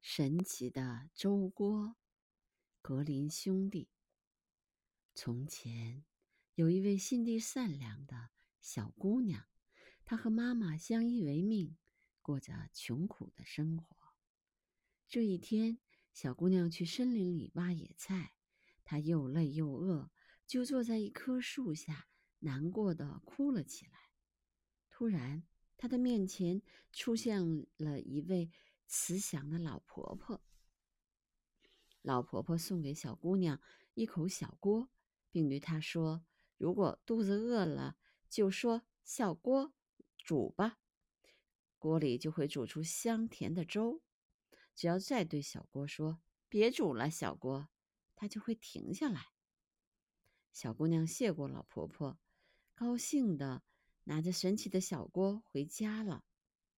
[0.00, 1.94] 神奇的粥锅，
[2.80, 3.90] 格林兄弟。
[5.14, 6.04] 从前
[6.54, 8.30] 有一位心地善良的
[8.62, 9.46] 小姑娘，
[10.06, 11.76] 她和妈妈相依为命，
[12.22, 13.94] 过着穷苦的生活。
[15.06, 15.78] 这一天，
[16.14, 18.32] 小姑娘去森林里挖野菜，
[18.82, 20.10] 她又累又饿，
[20.46, 22.08] 就坐在一棵树下，
[22.38, 24.10] 难过的哭了起来。
[24.88, 25.44] 突然，
[25.76, 27.38] 她的面前出现
[27.76, 28.50] 了一位。
[28.92, 30.42] 慈祥的老婆婆，
[32.02, 33.62] 老婆婆送给小姑娘
[33.94, 34.90] 一口小锅，
[35.30, 36.26] 并对她说
[36.58, 37.96] ：“如果肚子饿了，
[38.28, 39.72] 就说‘小锅
[40.18, 40.80] 煮吧’，
[41.78, 44.02] 锅里就会煮出香甜的粥。
[44.74, 46.20] 只要再对小锅说
[46.50, 47.68] ‘别煮了，小锅’，
[48.16, 49.28] 它就会停下来。”
[50.52, 52.18] 小姑娘谢过老婆婆，
[52.74, 53.62] 高兴的
[54.02, 56.24] 拿着神奇的小锅回家了。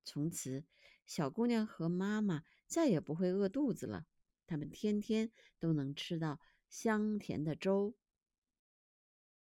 [0.04, 0.66] 从此，
[1.06, 4.06] 小姑娘和妈妈再也不会饿肚子了。
[4.46, 7.94] 他们天天都能吃到香甜的粥。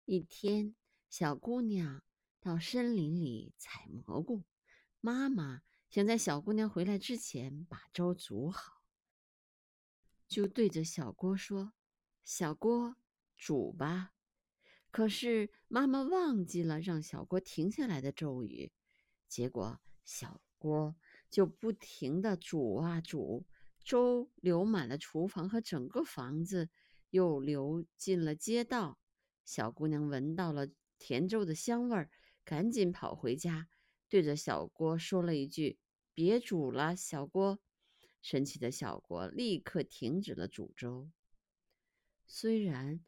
[0.06, 0.76] 一天，
[1.10, 2.04] 小姑娘
[2.40, 4.44] 到森林里采蘑菇，
[5.02, 8.82] 妈妈想在小姑娘回来之前把粥煮好，
[10.28, 11.74] 就对着小锅说
[12.24, 12.96] ：“小锅，
[13.36, 14.14] 煮吧。”
[14.92, 18.72] 可是妈妈忘记了让小锅停下来的咒语，
[19.28, 20.42] 结果小。
[20.60, 20.96] 锅
[21.30, 23.46] 就不停的煮啊煮，
[23.84, 26.70] 粥流满了厨房和整个房子，
[27.10, 28.98] 又流进了街道。
[29.44, 30.68] 小姑娘闻到了
[31.00, 32.10] 甜粥的香味儿，
[32.44, 33.68] 赶紧跑回家，
[34.10, 35.78] 对着小锅说了一句
[36.14, 37.60] ：“别煮了，小锅。”
[38.22, 41.10] 神奇的小锅立刻停止了煮粥。
[42.26, 43.00] 虽然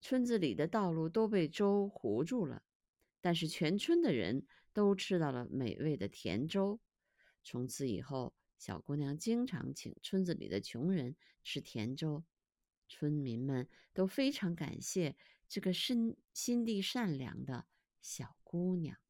[0.00, 2.62] 村子里的道路都被粥糊住了，
[3.20, 6.80] 但是全村的人都吃到了美味的甜粥。
[7.42, 12.24] 从此以后，小姑娘经常请村子里的穷人吃甜粥，
[12.88, 15.16] 村民们都非常感谢
[15.48, 17.66] 这个身心地善良的
[18.00, 19.01] 小姑娘。